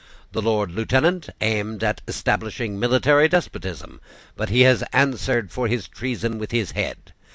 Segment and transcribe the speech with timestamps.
[0.31, 4.01] The Lord Lieutenant aimed at establishing military despotism;
[4.35, 7.13] but he has answered for his treason with his head.